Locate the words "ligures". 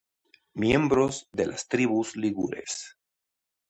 2.15-2.97